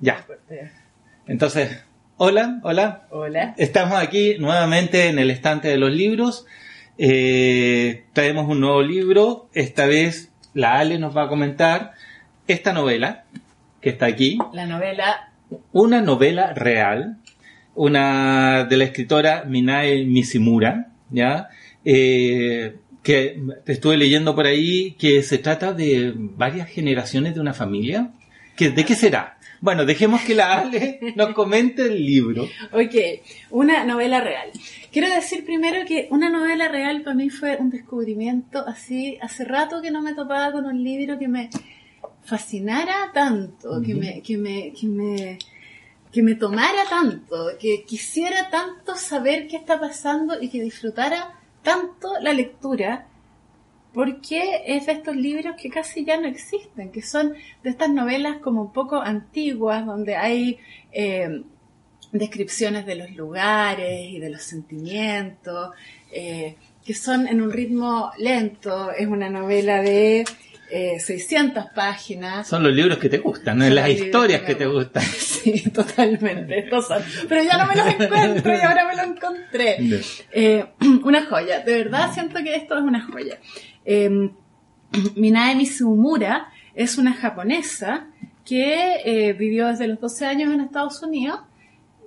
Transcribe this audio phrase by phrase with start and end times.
[0.00, 0.24] Ya.
[1.26, 1.84] Entonces,
[2.16, 3.06] hola, hola.
[3.10, 3.54] Hola.
[3.58, 6.46] Estamos aquí nuevamente en el estante de los libros.
[6.96, 9.50] Eh, traemos un nuevo libro.
[9.52, 11.92] Esta vez la Ale nos va a comentar
[12.48, 13.24] esta novela
[13.82, 14.38] que está aquí.
[14.54, 15.32] La novela.
[15.72, 17.18] Una novela real.
[17.74, 21.48] Una de la escritora Minae Mishimura, ¿ya?
[21.84, 28.12] Eh, que estuve leyendo por ahí que se trata de varias generaciones de una familia.
[28.56, 29.38] ¿Que, ¿De qué será?
[29.60, 32.44] Bueno, dejemos que la Ale nos comente el libro.
[32.72, 32.94] Ok,
[33.50, 34.50] una novela real.
[34.90, 39.82] Quiero decir primero que una novela real para mí fue un descubrimiento así, hace rato
[39.82, 41.50] que no me topaba con un libro que me
[42.24, 45.38] fascinara tanto, que me, que me, que me,
[46.10, 52.18] que me tomara tanto, que quisiera tanto saber qué está pasando y que disfrutara tanto
[52.20, 53.09] la lectura
[53.92, 58.38] porque es de estos libros que casi ya no existen, que son de estas novelas
[58.38, 60.58] como un poco antiguas, donde hay
[60.92, 61.42] eh,
[62.12, 65.70] descripciones de los lugares y de los sentimientos,
[66.12, 68.90] eh, que son en un ritmo lento.
[68.92, 70.24] Es una novela de
[70.70, 72.46] eh, 600 páginas.
[72.46, 73.68] Son los libros que te gustan, ¿no?
[73.68, 75.02] las historias que, te gustan.
[75.40, 76.58] Sí, totalmente.
[76.58, 77.02] Estos son.
[77.26, 79.78] Pero ya no me los encuentro y ahora me lo encontré.
[80.32, 80.66] Eh,
[81.02, 81.60] una joya.
[81.60, 83.38] De verdad siento que esto es una joya.
[83.92, 84.30] Eh,
[85.16, 88.06] Minae Mizumura es una japonesa
[88.44, 91.40] que eh, vivió desde los 12 años en Estados Unidos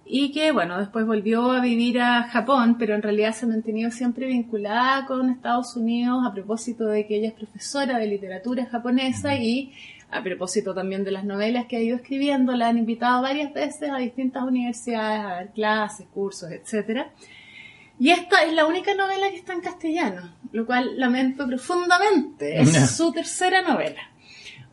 [0.05, 3.91] y que, bueno, después volvió a vivir a Japón, pero en realidad se ha mantenido
[3.91, 9.35] siempre vinculada con Estados Unidos a propósito de que ella es profesora de literatura japonesa
[9.35, 9.73] y
[10.09, 13.89] a propósito también de las novelas que ha ido escribiendo, la han invitado varias veces
[13.89, 17.11] a distintas universidades a dar clases, cursos, etcétera.
[18.03, 22.59] Y esta es la única novela que está en castellano, lo cual lamento profundamente.
[22.59, 24.02] Es su tercera novela.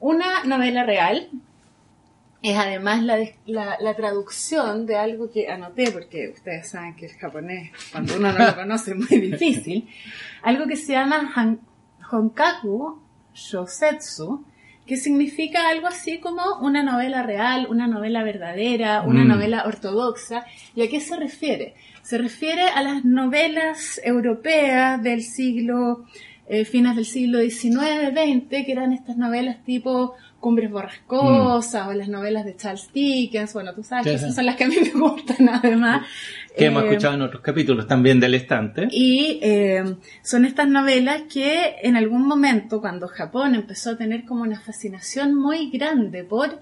[0.01, 1.31] Una novela real.
[2.43, 7.13] Es además la, la, la, traducción de algo que anoté, porque ustedes saben que el
[7.13, 9.89] japonés, cuando uno no lo conoce, es muy difícil.
[10.43, 11.61] Algo que se llama Han,
[12.11, 13.01] Honkaku
[13.33, 14.45] Shosetsu,
[14.91, 19.28] que significa algo así como una novela real, una novela verdadera, una mm.
[19.28, 20.45] novela ortodoxa.
[20.75, 21.75] ¿Y a qué se refiere?
[22.03, 26.06] Se refiere a las novelas europeas del siglo,
[26.49, 31.89] eh, fines del siglo XIX-XX, que eran estas novelas tipo Cumbres Borrascosas mm.
[31.89, 33.55] o las novelas de Charles Dickens.
[33.55, 36.05] Bueno, tú sabes que esas son las que a mí me gustan además.
[36.60, 38.88] Que hemos eh, escuchado en otros capítulos también del estante.
[38.91, 39.82] Y eh,
[40.22, 45.34] son estas novelas que en algún momento, cuando Japón empezó a tener como una fascinación
[45.34, 46.60] muy grande por,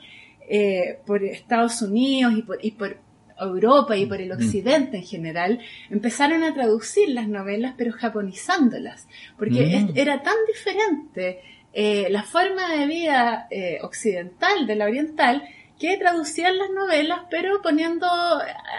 [0.49, 2.97] eh, por Estados Unidos y por, y por
[3.41, 4.33] Europa y por el mm.
[4.33, 5.61] occidente en general,
[5.91, 9.09] empezaron a traducir las novelas pero japonizándolas,
[9.39, 9.93] porque Mm.
[9.97, 11.41] era tan diferente
[11.73, 15.45] eh, la forma de vida eh, occidental de la oriental
[15.79, 18.07] que traducían las novelas pero poniendo,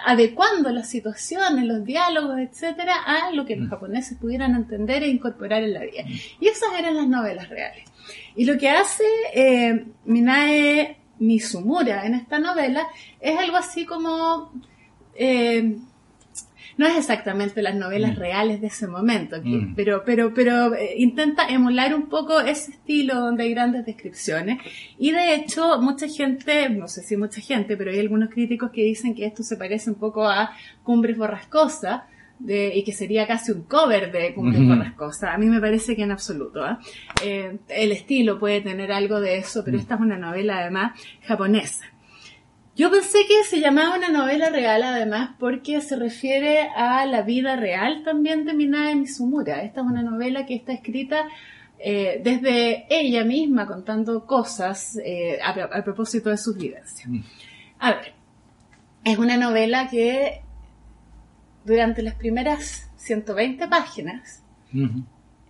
[0.06, 5.64] adecuando las situaciones, los diálogos, etcétera, a lo que los japoneses pudieran entender e incorporar
[5.64, 6.04] en la vida.
[6.40, 7.86] Y esas eran las novelas reales.
[8.36, 12.88] Y lo que hace eh, Minae Mizumura en esta novela
[13.20, 14.52] es algo así como
[15.16, 15.78] eh,
[16.80, 18.20] no es exactamente las novelas Mm.
[18.20, 19.76] reales de ese momento, que- Mm.
[19.76, 24.60] pero, pero, pero eh, intenta emular un poco ese estilo donde hay grandes descripciones.
[24.98, 28.84] Y de hecho, mucha gente, no sé si mucha gente, pero hay algunos críticos que
[28.84, 30.52] dicen que esto se parece un poco a
[30.84, 32.04] Cumbres Borrascosas,
[32.40, 34.70] de, y que sería casi un cover de Cumbres Ujú.
[34.70, 35.34] Borrascosas.
[35.36, 36.64] A mí me parece que en absoluto.
[36.64, 36.80] ¿ah?
[37.22, 39.82] Eh, el estilo puede tener algo de eso, pero Mm.
[39.82, 40.94] esta es una novela además
[41.28, 41.84] japonesa.
[42.80, 47.58] Yo pensé que se llamaba una novela real además porque se refiere a la vida
[47.58, 49.64] real también de Minae Mizumura.
[49.64, 51.28] Esta es una novela que está escrita
[51.78, 57.06] eh, desde ella misma contando cosas eh, a, a propósito de sus vivencias.
[57.06, 57.20] Mm.
[57.80, 58.14] A ver,
[59.04, 60.42] es una novela que
[61.66, 64.42] durante las primeras 120 páginas,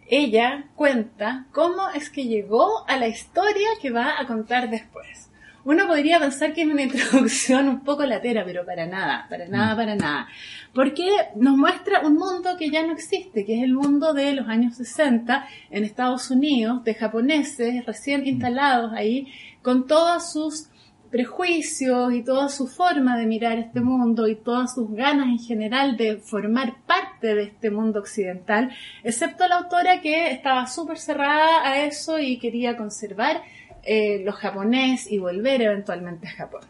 [0.07, 5.28] ella cuenta cómo es que llegó a la historia que va a contar después.
[5.69, 9.75] Uno podría pensar que es una introducción un poco latera, pero para nada, para nada,
[9.75, 10.27] para nada.
[10.73, 14.47] Porque nos muestra un mundo que ya no existe, que es el mundo de los
[14.47, 19.27] años 60 en Estados Unidos, de japoneses recién instalados ahí,
[19.61, 20.69] con todas sus
[21.11, 25.97] prejuicios y toda su forma de mirar este mundo y todas sus ganas en general
[25.97, 28.71] de formar parte de este mundo occidental,
[29.03, 33.43] excepto la autora que estaba súper cerrada a eso y quería conservar
[33.83, 36.61] eh, los japonés y volver eventualmente a Japón.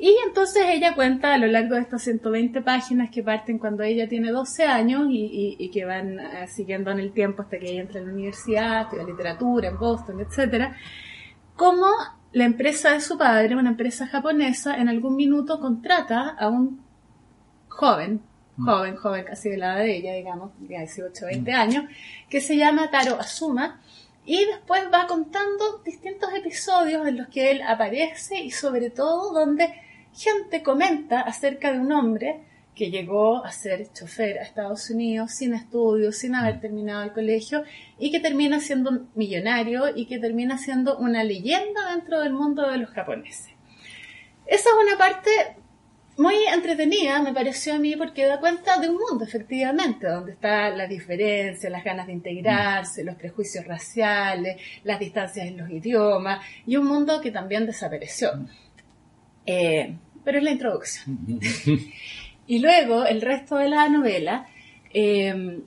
[0.00, 4.08] Y entonces ella cuenta a lo largo de estas 120 páginas que parten cuando ella
[4.08, 7.98] tiene 12 años y, que van eh, siguiendo en el tiempo hasta que ella entra
[7.98, 10.76] en la universidad, estudia literatura en Boston, etcétera,
[11.56, 11.88] cómo
[12.32, 16.80] la empresa de su padre, una empresa japonesa, en algún minuto contrata a un
[17.68, 18.20] joven,
[18.56, 18.64] mm.
[18.64, 21.84] joven, joven, casi de la edad de ella, digamos, 18, 20 años,
[22.28, 23.80] que se llama Taro Asuma,
[24.28, 29.72] y después va contando distintos episodios en los que él aparece y sobre todo donde
[30.14, 32.42] gente comenta acerca de un hombre
[32.74, 37.64] que llegó a ser chofer a Estados Unidos sin estudios, sin haber terminado el colegio
[37.98, 42.76] y que termina siendo millonario y que termina siendo una leyenda dentro del mundo de
[42.76, 43.54] los japoneses.
[44.44, 45.30] Esa es una parte
[46.18, 50.68] muy entretenida, me pareció a mí, porque da cuenta de un mundo, efectivamente, donde está
[50.70, 56.76] la diferencia, las ganas de integrarse, los prejuicios raciales, las distancias en los idiomas, y
[56.76, 58.30] un mundo que también desapareció.
[59.46, 59.94] Eh,
[60.24, 61.18] pero es la introducción.
[62.50, 64.48] Y luego el resto de la novela
[64.94, 65.60] eh,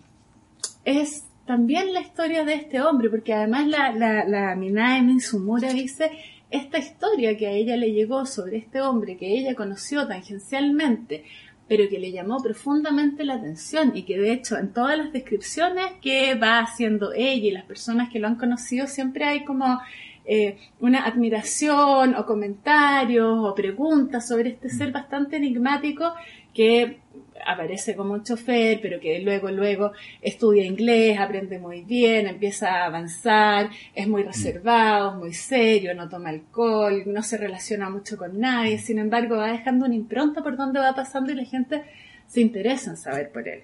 [0.83, 6.09] es también la historia de este hombre, porque además la, la, la Minae Mitsumura dice
[6.51, 11.23] esta historia que a ella le llegó sobre este hombre que ella conoció tangencialmente,
[11.67, 15.85] pero que le llamó profundamente la atención y que de hecho en todas las descripciones
[16.01, 19.79] que va haciendo ella y las personas que lo han conocido siempre hay como
[20.25, 26.13] eh, una admiración o comentarios o preguntas sobre este ser bastante enigmático
[26.53, 26.99] que
[27.45, 33.69] aparece como chofer, pero que luego, luego estudia inglés, aprende muy bien, empieza a avanzar,
[33.95, 38.99] es muy reservado, muy serio, no toma alcohol, no se relaciona mucho con nadie, sin
[38.99, 41.83] embargo va dejando una impronta por donde va pasando y la gente
[42.27, 43.63] se interesa en saber por él.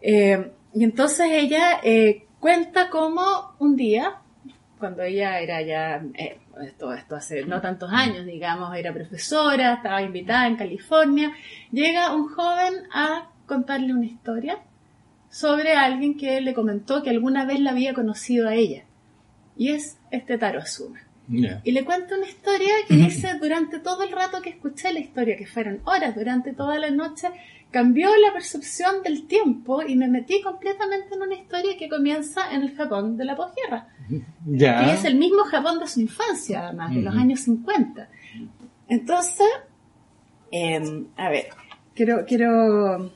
[0.00, 4.18] Eh, y entonces ella eh, cuenta cómo un día,
[4.78, 10.02] cuando ella era ya eh, esto, esto hace no tantos años, digamos, era profesora, estaba
[10.02, 11.32] invitada en California,
[11.70, 14.58] llega un joven a contarle una historia
[15.30, 18.84] sobre alguien que le comentó que alguna vez la había conocido a ella.
[19.56, 21.00] Y es este Taro Asuma.
[21.28, 25.36] Y le cuenta una historia que dice, durante todo el rato que escuché la historia,
[25.36, 27.28] que fueron horas, durante toda la noche,
[27.72, 32.62] cambió la percepción del tiempo y me metí completamente en una historia que comienza en
[32.62, 33.88] el Japón de la posguerra.
[34.44, 34.84] Ya.
[34.84, 38.08] Que es el mismo Japón de su infancia, además, de los años 50.
[38.88, 39.46] Entonces,
[40.50, 41.46] em, a ver,
[41.94, 43.10] quiero, quiero eh,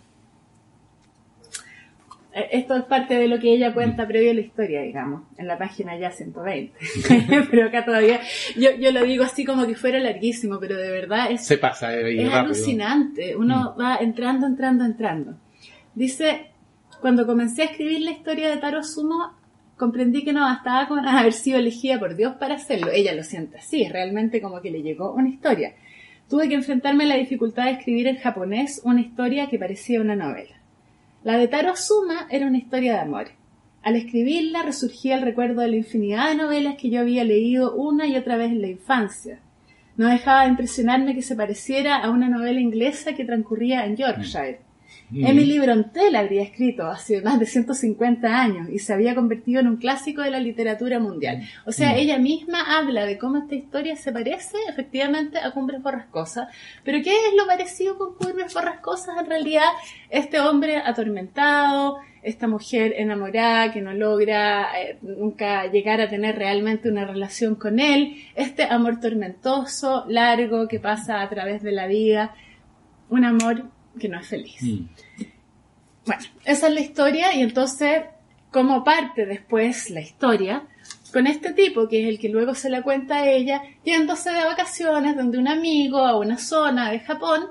[2.36, 5.56] esto es parte de lo que ella cuenta previo a la historia, digamos, en la
[5.56, 6.72] página ya 120.
[7.50, 8.20] pero acá todavía,
[8.56, 11.96] yo, yo lo digo así como que fuera larguísimo, pero de verdad es, Se pasa,
[11.96, 13.36] es alucinante.
[13.36, 13.80] Uno mm.
[13.80, 15.38] va entrando, entrando, entrando.
[15.94, 16.50] Dice,
[17.00, 19.32] cuando comencé a escribir la historia de Taro Sumo,
[19.78, 22.90] comprendí que no bastaba con haber sido elegida por Dios para hacerlo.
[22.92, 25.74] Ella lo siente así, es realmente como que le llegó una historia.
[26.28, 30.16] Tuve que enfrentarme a la dificultad de escribir en japonés una historia que parecía una
[30.16, 30.55] novela.
[31.26, 33.26] La de Taro Suma era una historia de amor.
[33.82, 38.06] Al escribirla resurgía el recuerdo de la infinidad de novelas que yo había leído una
[38.06, 39.40] y otra vez en la infancia.
[39.96, 44.60] No dejaba de impresionarme que se pareciera a una novela inglesa que transcurría en Yorkshire.
[45.10, 45.26] Mm.
[45.26, 49.68] Emily Bronte la habría escrito hace más de 150 años y se había convertido en
[49.68, 51.42] un clásico de la literatura mundial.
[51.64, 51.96] O sea, mm.
[51.96, 56.48] ella misma habla de cómo esta historia se parece efectivamente a Cumbres Borrascosas.
[56.84, 59.16] Pero ¿qué es lo parecido con Cumbres Borrascosas?
[59.18, 59.68] En realidad,
[60.10, 66.88] este hombre atormentado, esta mujer enamorada que no logra eh, nunca llegar a tener realmente
[66.88, 72.34] una relación con él, este amor tormentoso, largo, que pasa a través de la vida,
[73.08, 74.62] un amor que no es feliz.
[74.62, 74.86] Mm.
[76.06, 78.04] Bueno, esa es la historia y entonces,
[78.50, 80.62] como parte después la historia,
[81.12, 84.44] con este tipo, que es el que luego se la cuenta a ella, yéndose de
[84.44, 87.46] vacaciones donde un amigo a una zona de Japón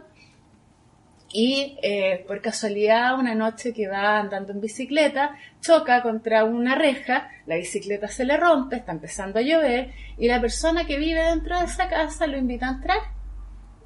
[1.34, 7.30] y eh, por casualidad una noche que va andando en bicicleta choca contra una reja,
[7.46, 11.60] la bicicleta se le rompe, está empezando a llover y la persona que vive dentro
[11.60, 13.15] de esa casa lo invita a entrar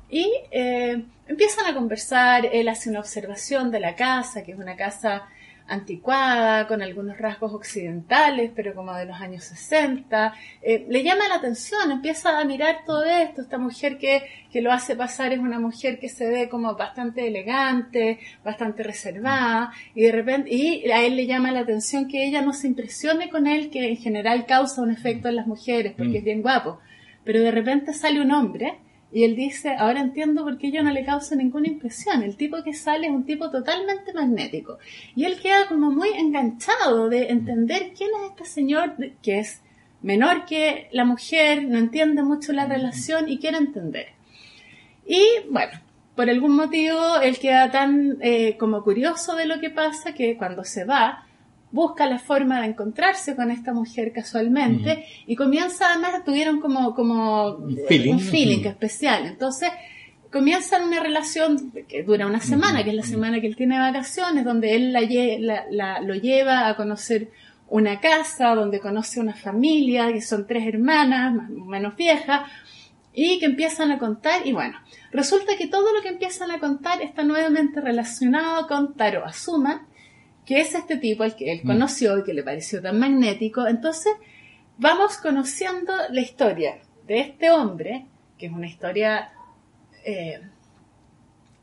[0.09, 4.75] y eh, empiezan a conversar, él hace una observación de la casa, que es una
[4.75, 5.27] casa
[5.69, 10.33] anticuada, con algunos rasgos occidentales, pero como de los años 60.
[10.61, 13.41] Eh, le llama la atención, empieza a mirar todo esto.
[13.41, 17.27] Esta mujer que, que lo hace pasar es una mujer que se ve como bastante
[17.27, 22.41] elegante, bastante reservada, y de repente, y a él le llama la atención que ella
[22.41, 26.17] no se impresione con él, que en general causa un efecto en las mujeres, porque
[26.17, 26.79] es bien guapo.
[27.23, 28.79] Pero de repente sale un hombre,
[29.11, 32.21] y él dice, ahora entiendo por qué yo no le causa ninguna impresión.
[32.21, 34.77] El tipo que sale es un tipo totalmente magnético.
[35.15, 39.61] Y él queda como muy enganchado de entender quién es este señor que es
[40.01, 44.09] menor que la mujer, no entiende mucho la relación y quiere entender.
[45.05, 45.71] Y bueno,
[46.15, 50.63] por algún motivo él queda tan eh, como curioso de lo que pasa que cuando
[50.63, 51.25] se va,
[51.71, 57.55] busca la forma de encontrarse con esta mujer casualmente y comienza además tuvieron como como
[57.57, 59.25] un feeling, especial.
[59.27, 59.69] Entonces
[60.31, 64.45] comienzan una relación que dura una semana que es la semana que él tiene vacaciones
[64.45, 67.29] donde él la, lo lleva a conocer
[67.67, 72.41] una casa donde conoce una familia que son tres hermanas más o menos viejas
[73.13, 74.79] y que empiezan a contar y bueno
[75.11, 79.87] resulta que todo lo que empiezan a contar está nuevamente relacionado con Taro Azuma
[80.49, 81.67] que es este tipo al que él mm.
[81.67, 83.67] conoció y que le pareció tan magnético.
[83.67, 84.13] Entonces,
[84.79, 89.31] vamos conociendo la historia de este hombre, que es una historia
[90.03, 90.41] eh,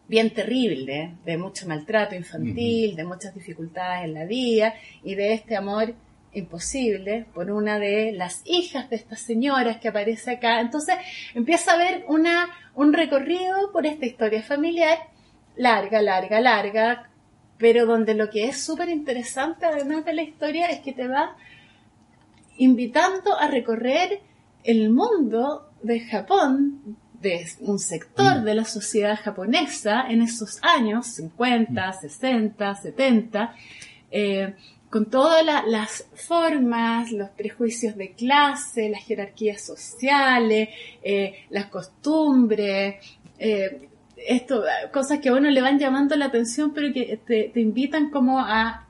[0.06, 5.56] bien terrible, de mucho maltrato infantil, de muchas dificultades en la vida y de este
[5.56, 5.92] amor
[6.32, 10.60] imposible por una de las hijas de estas señoras que aparece acá.
[10.60, 10.94] Entonces
[11.34, 14.96] empieza a ver una, un recorrido por esta historia familiar
[15.56, 17.10] larga, larga, larga,
[17.58, 21.36] pero donde lo que es súper interesante además de la historia es que te va
[22.58, 24.20] invitando a recorrer
[24.64, 31.92] el mundo de Japón, de un sector de la sociedad japonesa en esos años 50,
[31.92, 33.54] 60, 70,
[34.90, 40.68] con todas las formas, los prejuicios de clase, las jerarquías sociales,
[41.02, 42.96] eh, las costumbres,
[43.38, 43.88] eh,
[44.28, 48.40] esto, cosas que a uno le van llamando la atención, pero que te, invitan como
[48.40, 48.82] a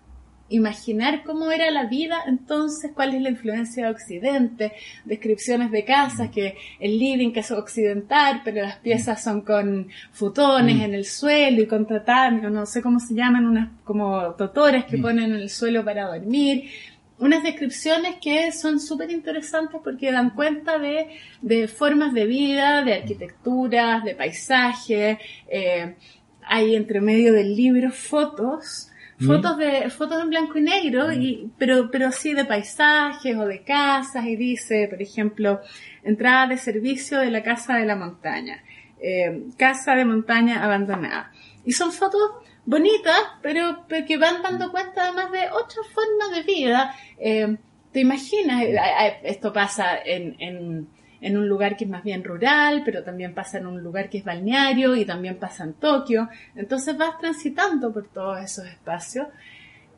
[0.49, 4.73] imaginar cómo era la vida entonces, cuál es la influencia de Occidente,
[5.05, 10.77] descripciones de casas, que el living que es occidental, pero las piezas son con futones
[10.77, 10.83] mm.
[10.83, 14.85] en el suelo y con tatami, o no sé cómo se llaman, unas como totoras
[14.85, 15.03] que mm.
[15.03, 16.71] ponen en el suelo para dormir
[17.19, 21.09] unas descripciones que son súper interesantes porque dan cuenta de,
[21.41, 25.19] de, formas de vida, de arquitecturas, de paisaje.
[25.49, 25.95] Eh,
[26.43, 29.27] hay entre medio del libro fotos, mm.
[29.27, 33.63] fotos de fotos en blanco y negro, y, pero, pero sí de paisajes o de
[33.63, 35.61] casas y dice, por ejemplo,
[36.05, 38.63] entrada de servicio de la casa de la montaña,
[39.01, 41.33] eh, casa de montaña abandonada.
[41.65, 42.21] Y son fotos
[42.67, 46.95] bonitas, pero, que van dando cuenta además de otras formas de vida.
[47.19, 47.57] Eh,
[47.93, 48.63] ¿Te imaginas?
[48.63, 48.77] Eh,
[49.23, 50.89] esto pasa en, en,
[51.21, 54.19] en, un lugar que es más bien rural, pero también pasa en un lugar que
[54.19, 56.29] es balneario y también pasa en Tokio.
[56.55, 59.29] Entonces vas transitando por todos esos espacios.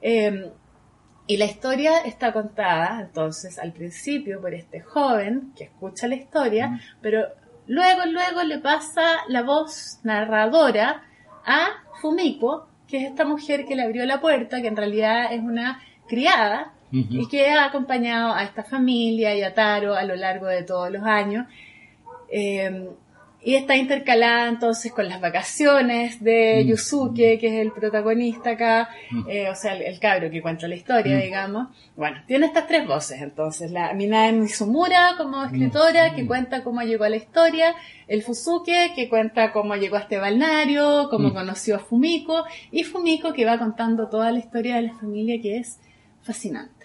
[0.00, 0.52] Eh,
[1.26, 6.80] y la historia está contada, entonces, al principio por este joven que escucha la historia,
[7.02, 7.26] pero
[7.66, 11.02] luego, luego le pasa la voz narradora
[11.48, 11.68] a
[12.00, 15.82] Fumiko, que es esta mujer que le abrió la puerta, que en realidad es una
[16.06, 20.62] criada y que ha acompañado a esta familia y a Taro a lo largo de
[20.62, 21.46] todos los años.
[22.30, 22.88] Eh,
[23.48, 26.68] y está intercalada entonces con las vacaciones de mm.
[26.68, 29.22] Yusuke, que es el protagonista acá, mm.
[29.26, 31.20] eh, o sea, el, cabro que cuenta la historia, mm.
[31.22, 31.68] digamos.
[31.96, 33.70] Bueno, tiene estas tres voces entonces.
[33.70, 37.74] La Minae Mizumura como escritora, que cuenta cómo llegó a la historia.
[38.06, 42.44] El Fusuke, que cuenta cómo llegó a este balneario, cómo conoció a Fumiko.
[42.70, 45.80] Y Fumiko, que va contando toda la historia de la familia, que es
[46.20, 46.84] fascinante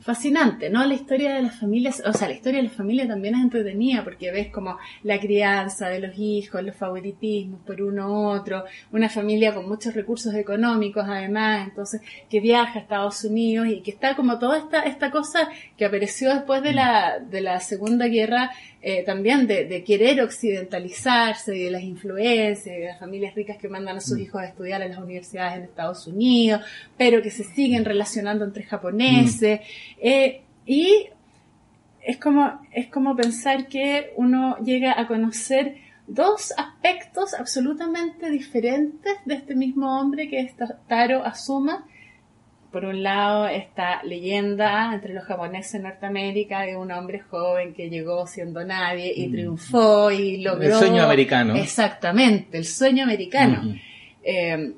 [0.00, 0.84] fascinante, ¿no?
[0.84, 4.04] La historia de las familias, o sea, la historia de la familia también es entretenida
[4.04, 9.08] porque ves como la crianza de los hijos, los favoritismos por uno u otro, una
[9.08, 14.16] familia con muchos recursos económicos además, entonces que viaja a Estados Unidos y que está
[14.16, 18.50] como toda esta, esta cosa que apareció después de la, de la Segunda Guerra
[18.84, 23.98] eh, también de, querer occidentalizarse y de las influencias, de las familias ricas que mandan
[23.98, 24.22] a sus mm.
[24.22, 26.62] hijos a estudiar en las universidades en Estados Unidos,
[26.98, 29.60] pero que se siguen relacionando entre japoneses.
[29.60, 30.00] Mm.
[30.00, 31.06] Eh, y
[32.02, 35.76] es como, es como pensar que uno llega a conocer
[36.08, 40.52] dos aspectos absolutamente diferentes de este mismo hombre que es
[40.88, 41.86] Taro Asuma,
[42.72, 47.90] por un lado, esta leyenda entre los japoneses en Norteamérica de un hombre joven que
[47.90, 49.32] llegó siendo nadie y mm.
[49.32, 50.68] triunfó y logró.
[50.68, 51.54] El sueño americano.
[51.54, 53.74] Exactamente, el sueño americano.
[54.24, 54.74] Eh,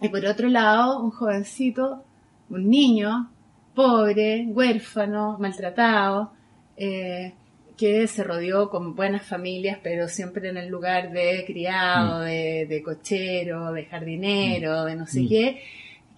[0.00, 2.04] y por otro lado, un jovencito
[2.50, 3.30] un niño
[3.74, 6.32] pobre, huérfano, maltratado,
[6.76, 7.34] eh,
[7.76, 12.24] que se rodeó con buenas familias, pero siempre en el lugar de criado, mm.
[12.68, 15.28] de, cochero, de jardinero, de no sé mm.
[15.28, 15.62] qué,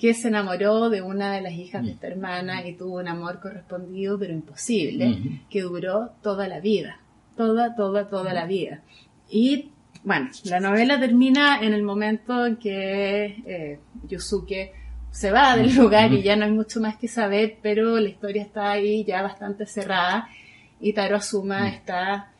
[0.00, 3.38] que se enamoró de una de las hijas de esta hermana y tuvo un amor
[3.38, 5.40] correspondido, pero imposible, mm.
[5.50, 7.00] que duró toda la vida,
[7.36, 8.80] toda, toda, toda la vida.
[9.28, 13.78] Y bueno, la novela termina en el momento en que eh,
[14.08, 14.72] Yusuke
[15.10, 18.42] se va del lugar y ya no hay mucho más que saber, pero la historia
[18.42, 20.28] está ahí ya bastante cerrada
[20.80, 22.32] y Taro Asuma está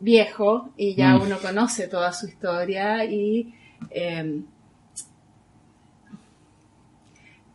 [0.00, 3.54] viejo y ya uno conoce toda su historia y
[3.88, 4.44] em,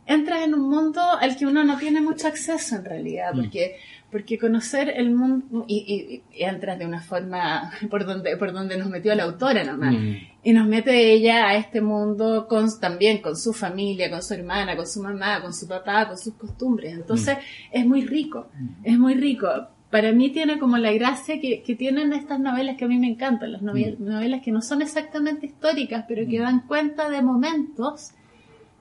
[0.06, 3.76] entra en un mundo al que uno no tiene mucho acceso en realidad, porque
[4.12, 8.90] porque conocer el mundo y, y, entras de una forma por donde por donde nos
[8.90, 10.16] metió la autora nomás mm.
[10.44, 14.76] y nos mete ella a este mundo con también con su familia con su hermana
[14.76, 17.78] con su mamá con su papá con sus costumbres entonces mm.
[17.78, 18.68] es muy rico mm.
[18.84, 19.48] es muy rico
[19.90, 23.08] para mí tiene como la gracia que, que, tienen estas novelas que a mí me
[23.08, 28.12] encantan, las novelas que no son exactamente históricas, pero que dan cuenta de momentos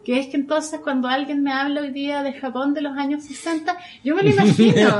[0.03, 3.23] que es que entonces cuando alguien me habla hoy día de Japón de los años
[3.23, 4.97] 60, yo me lo imagino.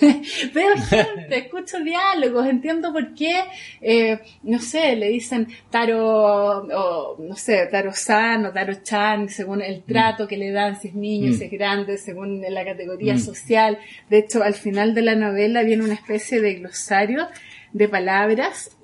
[0.54, 3.44] Veo gente, escucho diálogos, entiendo por qué,
[3.80, 9.82] eh, no sé, le dicen Taro, o no sé, Taro-san o Taro-chan, según el mm.
[9.86, 11.56] trato que le dan, si es niño, si es mm.
[11.56, 13.18] grande, según la categoría mm.
[13.18, 13.78] social.
[14.10, 17.28] De hecho, al final de la novela viene una especie de glosario
[17.72, 18.76] de palabras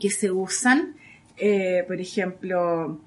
[0.00, 0.96] que se usan,
[1.36, 3.00] eh, por ejemplo,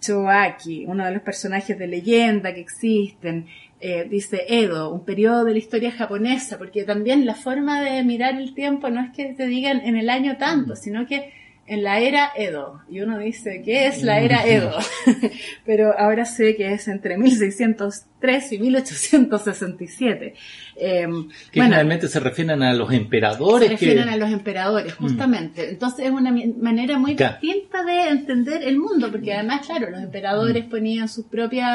[0.00, 3.46] Choaki, uno de los personajes de leyenda que existen,
[3.80, 8.36] eh, dice Edo, un periodo de la historia japonesa, porque también la forma de mirar
[8.36, 11.32] el tiempo no es que te digan en el año tanto, sino que
[11.68, 12.80] en la era Edo.
[12.90, 14.76] Y uno dice, ¿qué es la era Edo?
[15.66, 20.34] Pero ahora sé que es entre 1603 y 1867.
[20.76, 23.68] Eh, em, que generalmente se refieren a los emperadores.
[23.68, 25.02] Se refieren a los emperadores, mm.
[25.02, 25.70] justamente.
[25.70, 30.66] Entonces es una manera muy distinta de entender el mundo, porque además, claro, los emperadores
[30.66, 30.70] mm.
[30.70, 31.68] ponían sus propios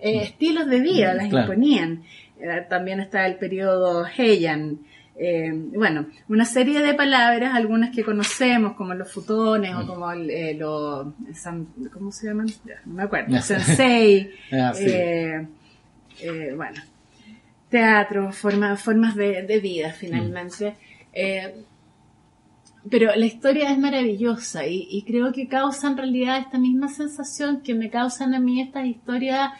[0.00, 2.02] eh, estilos de vida, las imponían.
[2.40, 4.80] Eh, también está el periodo Heian,
[5.20, 9.86] eh, bueno, una serie de palabras, algunas que conocemos, como los futones o mm.
[9.86, 11.08] como eh, los,
[11.92, 12.46] ¿cómo se llaman?
[12.86, 15.44] No me acuerdo, sensei, ah, eh,
[16.20, 16.80] eh, bueno,
[17.68, 20.76] teatro, formas de, vida finalmente.
[21.10, 21.64] Mm.
[22.88, 27.62] pero la historia es maravillosa y, y, creo que causa en realidad esta misma sensación
[27.62, 29.50] que me causan a mí estas historias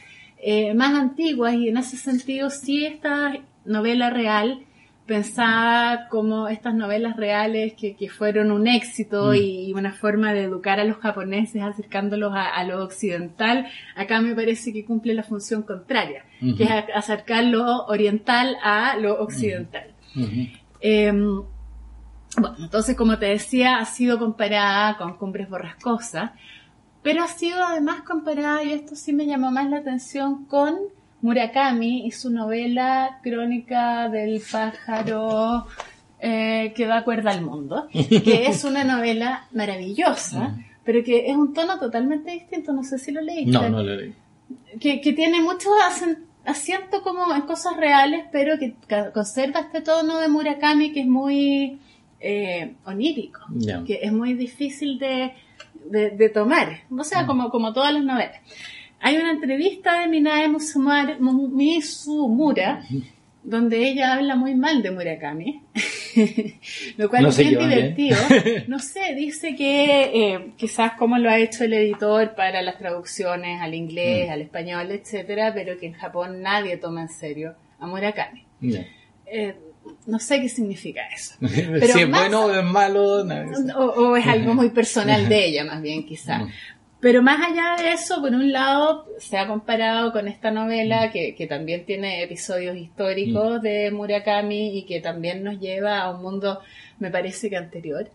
[0.77, 3.33] más antiguas y en ese sentido sí esta
[3.65, 4.63] novela real
[5.09, 9.35] pensar como estas novelas reales que, que fueron un éxito mm.
[9.35, 13.67] y una forma de educar a los japoneses acercándolos a, lo occidental,
[13.97, 16.25] acá me parece que cumple la función contraria,
[16.57, 19.95] que es acercar lo oriental a lo occidental.
[20.81, 21.43] Em,
[22.37, 26.33] bueno, entonces como te decía, ha sido comparada con Cumbres Borrascosas,
[27.03, 30.77] pero ha sido además comparada, y esto sí me llamó más la atención, con
[31.21, 35.67] Murakami y su novela Crónica del pájaro
[36.21, 41.53] eh, que da cuerda al mundo, que es una novela maravillosa, pero que es un
[41.53, 43.53] tono totalmente distinto, no sé si lo leíste.
[43.53, 44.15] No, no lo leí.
[44.81, 45.71] Que, que tiene mucho
[46.45, 48.75] asiento como en cosas reales, pero que
[49.13, 51.79] conserva este tono de Murakami que es muy
[52.21, 53.41] eh, onírico,
[53.87, 55.33] que es muy difícil de,
[55.91, 57.27] de, tomar, o sea, mm.
[57.27, 58.41] como, como todas las novelas
[59.01, 62.83] hay una entrevista de Minae Mizumura
[63.49, 65.63] donde ella habla muy mal de Murakami,
[66.99, 68.19] lo cual es bien divertido.
[68.69, 73.63] No sé, dice que eh, quizás como lo ha hecho el editor para las traducciones
[73.63, 74.33] al inglés, mm.
[74.33, 78.45] al español, etcétera, pero que en Japón nadie toma en serio a Murakami.
[79.25, 79.55] Eh,
[80.07, 81.35] no sé qué significa eso.
[81.41, 83.25] Pero si es bueno o es malo.
[83.77, 86.43] o, es algo muy personal de ella, más bien, quizás.
[86.99, 87.01] Mm.
[87.01, 91.11] Pero más allá de eso, por un lado, se ha comparado con esta novela mm.
[91.13, 93.63] que, que también tiene episodios históricos mm.
[93.63, 96.61] de Murakami y que también nos lleva a un mundo,
[96.99, 98.11] me parece que anterior.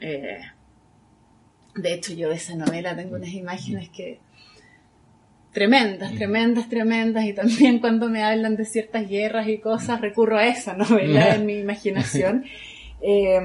[0.00, 0.40] Eh,
[1.76, 4.18] de hecho, yo de esa novela tengo unas imágenes que
[5.52, 6.16] tremendas, mm.
[6.16, 10.74] tremendas, tremendas, y también cuando me hablan de ciertas guerras y cosas, recurro a esa
[10.74, 12.44] novela en mi imaginación.
[13.06, 13.38] Eh,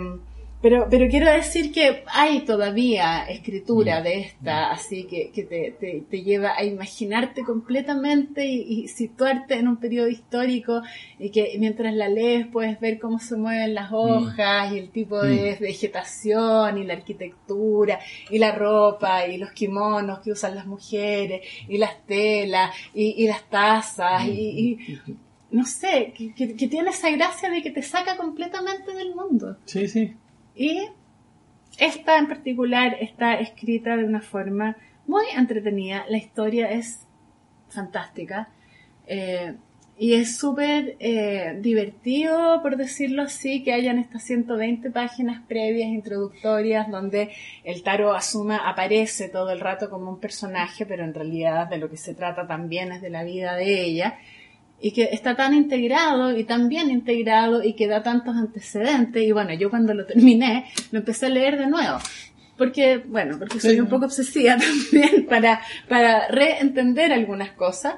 [0.62, 6.04] pero, pero quiero decir que hay todavía escritura de esta, así que, que te, te,
[6.10, 10.82] te lleva a imaginarte completamente y, y, situarte en un periodo histórico
[11.18, 15.22] y que mientras la lees puedes ver cómo se mueven las hojas y el tipo
[15.22, 21.42] de vegetación y la arquitectura y la ropa y los kimonos que usan las mujeres
[21.70, 25.08] y las telas y, y las tazas y, y
[25.52, 29.58] no sé, que, que, que, tiene esa gracia de que te saca completamente del mundo.
[29.66, 30.14] Sí, sí.
[30.60, 30.90] Y
[31.78, 34.76] esta en particular está escrita de una forma
[35.08, 36.04] muy entretenida.
[36.10, 37.08] La historia es
[37.70, 38.50] fantástica.
[39.08, 39.56] Eh,
[39.98, 46.92] y es súper eh, divertido, por decirlo así, que hayan estas 120 páginas previas, introductorias,
[46.92, 47.30] donde
[47.64, 51.90] el Taro Asuma aparece todo el rato como un personaje, pero en realidad de lo
[51.90, 54.20] que se trata también es de la vida de ella
[54.82, 59.24] y que está tan integrado y tan bien integrado y que da tantos antecedentes.
[59.24, 61.98] Y bueno, yo cuando lo terminé, lo empecé a leer de nuevo.
[62.58, 64.58] Porque, bueno, porque soy un poco obsesiva
[64.92, 67.96] también para, para reentender algunas cosas.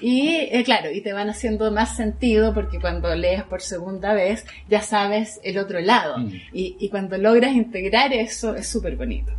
[0.00, 4.46] Y eh, claro, y te van haciendo más sentido porque cuando lees por segunda vez
[4.68, 6.18] ya sabes el otro lado.
[6.18, 6.32] Mm.
[6.52, 9.32] Y, y, cuando logras integrar eso es súper bonito.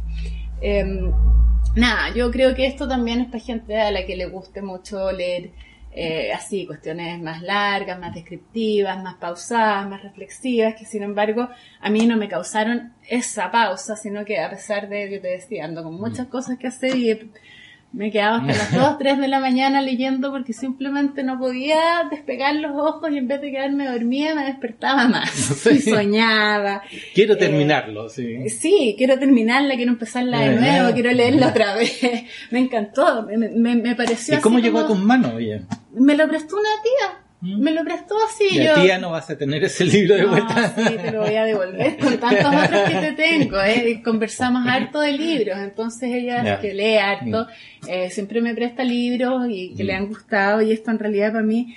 [0.61, 0.85] Eh,
[1.75, 5.11] nada, yo creo que esto también es para gente a la que le guste mucho
[5.13, 5.51] leer
[5.91, 11.49] eh, así, cuestiones más largas, más descriptivas, más pausadas, más reflexivas, que sin embargo
[11.79, 15.65] a mí no me causaron esa pausa, sino que a pesar de, yo te decía,
[15.65, 17.31] ando con muchas cosas que hacer y
[17.91, 22.55] me quedaba hasta las 2, 3 de la mañana leyendo porque simplemente no podía despegar
[22.55, 25.67] los ojos y en vez de quedarme dormida me despertaba más.
[25.69, 26.81] Y soñaba.
[27.13, 28.49] Quiero eh, terminarlo, sí.
[28.49, 31.99] Sí, quiero terminarla, quiero empezarla de nuevo, quiero leerla otra vez.
[32.51, 35.61] me encantó, me, me, me pareció ¿Y cómo llegó a tus manos, oye?
[35.93, 37.28] Me lo prestó una tía.
[37.41, 37.61] ¿Mm?
[37.61, 38.57] Me lo prestó así.
[38.59, 38.81] Y yo...
[38.81, 40.73] tía no vas a tener ese libro de no, vuelta.
[40.75, 43.61] Sí, te lo voy a devolver con tantos otros que te tengo.
[43.61, 44.01] ¿eh?
[44.03, 46.59] Conversamos harto de libros, entonces ella yeah.
[46.59, 47.47] que lee harto,
[47.87, 49.87] eh, siempre me presta libros y que mm.
[49.87, 51.75] le han gustado y esto en realidad para mí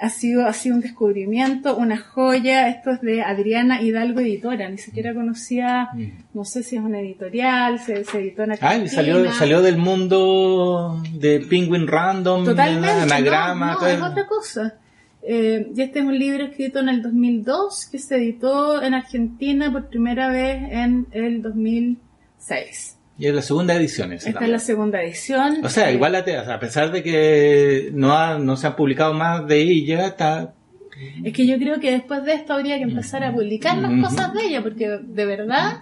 [0.00, 2.68] ha sido, ha sido un descubrimiento, una joya.
[2.68, 6.34] Esto es de Adriana Hidalgo Editora, ni siquiera conocía, mm.
[6.34, 8.84] no sé si es una editorial, se, se editó en Argentina.
[8.84, 14.26] Ah, salió, salió del mundo de Penguin Random, Totalmente, anagrama, no, no, todo es otra
[14.26, 14.74] cosa.
[15.26, 19.72] Eh, y este es un libro escrito en el 2002 que se editó en Argentina
[19.72, 22.98] por primera vez en el 2006.
[23.16, 24.12] Y es la segunda edición.
[24.12, 24.54] Esa Esta también.
[24.54, 25.64] es la segunda edición.
[25.64, 26.18] O sea, eh, igual a,
[26.54, 30.52] a pesar de que no, ha, no se han publicado más de ella, está...
[31.24, 34.32] Es que yo creo que después de esto habría que empezar a publicar más cosas
[34.32, 35.80] de ella, porque de verdad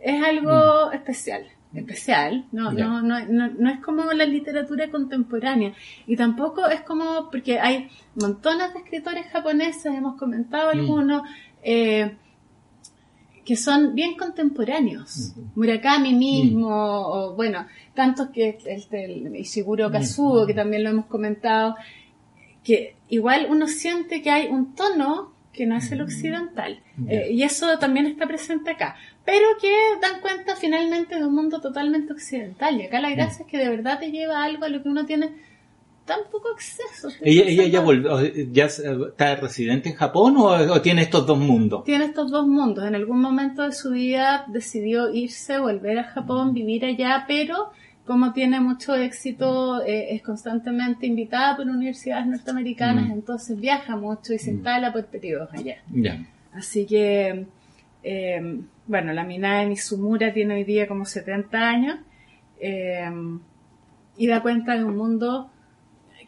[0.00, 1.44] es algo mm especial
[1.74, 2.86] especial, no, yeah.
[2.86, 5.72] no, no, no, no es como la literatura contemporánea
[6.06, 10.78] y tampoco es como, porque hay montones de escritores japoneses, hemos comentado mm.
[10.78, 11.22] algunos,
[11.62, 12.16] eh,
[13.44, 15.34] que son bien contemporáneos.
[15.36, 15.40] Mm.
[15.60, 16.72] Murakami mismo, mm.
[16.72, 21.76] o bueno, tantos que este, el Ishiguro Kazuo, que también lo hemos comentado,
[22.62, 26.80] que igual uno siente que hay un tono que no es el occidental.
[27.08, 31.60] Eh, y eso también está presente acá pero que dan cuenta finalmente de un mundo
[31.60, 32.80] totalmente occidental.
[32.80, 34.88] Y acá la gracia es que de verdad te lleva a algo a lo que
[34.88, 35.32] uno tiene
[36.04, 37.08] tan poco acceso.
[37.22, 38.20] ¿Ella, ella ya, volvió,
[38.52, 41.84] ya está residente en Japón o, o, tiene estos dos mundos?
[41.84, 42.84] Tiene estos dos mundos.
[42.84, 47.70] En algún momento de su vida decidió irse, volver a Japón, vivir allá, pero
[48.04, 53.12] como tiene mucho éxito, eh, es constantemente invitada por universidades norteamericanas, mm.
[53.12, 55.76] entonces viaja mucho y se instala por periodos allá.
[55.90, 56.26] Yeah.
[56.52, 57.46] Así que...
[58.04, 61.98] Eh, bueno, la mina de Mizumura tiene hoy día como 70 años
[62.60, 63.10] eh,
[64.16, 65.50] y da cuenta de un mundo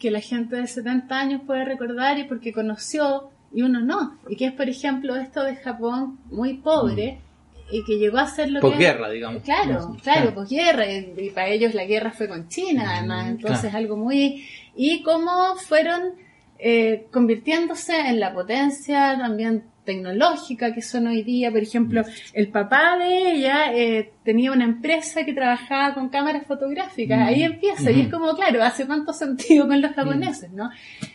[0.01, 4.19] que la gente de 70 años puede recordar y porque conoció y uno no.
[4.29, 7.75] Y que es, por ejemplo, esto de Japón muy pobre mm.
[7.75, 9.15] y que llegó a ser lo posguerra, que...
[9.15, 9.43] digamos.
[9.43, 10.91] Claro, claro, claro, posguerra.
[10.91, 13.27] Y, y, para ellos la guerra fue con China, mm, además.
[13.29, 13.79] Entonces, claro.
[13.79, 14.45] algo muy...
[14.75, 16.15] Y cómo fueron
[16.59, 21.51] eh, convirtiéndose en la potencia también tecnológica que son hoy día.
[21.51, 22.03] Por ejemplo,
[22.35, 27.27] el papá de ella eh, tenía una empresa que trabajaba con cámaras fotográficas.
[27.27, 27.90] Ahí empieza.
[27.90, 30.68] Y es como, claro, hace tanto sentido con los japoneses, ¿no?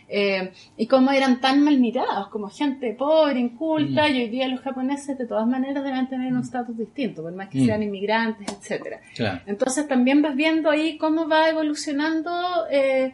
[0.08, 4.60] Eh, y cómo eran tan mal mirados, como gente pobre, inculta, y hoy día los
[4.62, 9.00] japoneses de todas maneras deben tener un estatus distinto, por más que sean inmigrantes, etcétera.
[9.16, 9.42] Claro.
[9.46, 12.32] Entonces también vas viendo ahí cómo va evolucionando
[12.72, 13.14] eh,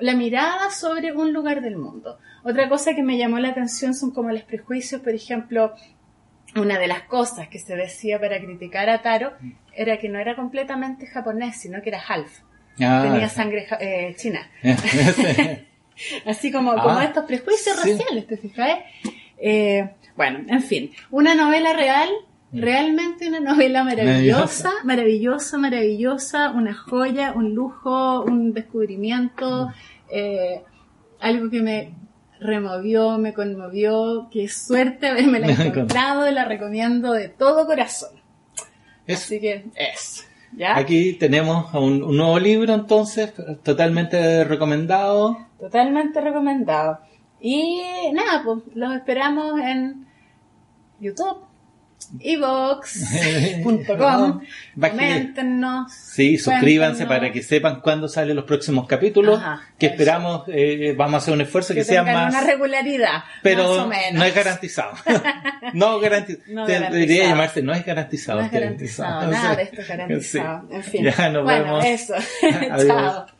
[0.00, 2.18] la mirada sobre un lugar del mundo.
[2.42, 5.74] Otra cosa que me llamó la atención son como los prejuicios, por ejemplo,
[6.56, 9.32] una de las cosas que se decía para criticar a Taro
[9.74, 12.40] era que no era completamente japonés, sino que era half.
[12.80, 14.50] Ah, Tenía sangre eh, china.
[16.26, 17.92] Así como, como ah, estos prejuicios sí.
[17.92, 18.78] raciales, ¿te fijas?
[19.38, 22.10] Eh, bueno, en fin, una novela real
[22.52, 29.72] Realmente una novela maravillosa, maravillosa, maravillosa, una joya, un lujo, un descubrimiento,
[30.10, 30.62] eh,
[31.20, 31.94] algo que me
[32.40, 38.10] removió, me conmovió, qué suerte haberme la encontrado y la recomiendo de todo corazón.
[39.08, 40.26] Así que es.
[40.56, 40.76] ¿ya?
[40.76, 43.32] Aquí tenemos un, un nuevo libro entonces,
[43.62, 45.38] totalmente recomendado.
[45.58, 46.98] Totalmente recomendado.
[47.40, 47.80] Y
[48.12, 50.06] nada, pues los esperamos en
[51.00, 51.38] YouTube,
[52.20, 53.86] evox.com.
[54.80, 55.92] Coméntenos.
[55.92, 59.40] Sí, suscríbanse para que sepan cuándo salen los próximos capítulos.
[59.78, 62.34] que esperamos, eh, vamos a hacer un esfuerzo que, sea más.
[62.34, 63.24] una regularidad.
[63.42, 64.92] Pero no es garantizado.
[65.74, 66.66] no, garantizado.
[66.66, 68.40] Debería llamarse, no es garantizado.
[68.40, 69.30] No es garantizado.
[69.30, 70.68] Nada de esto es garantizado.
[70.70, 71.04] En fin.
[71.04, 71.84] Ya nos bueno, vemos.
[71.84, 72.14] eso.
[72.86, 73.39] Chao.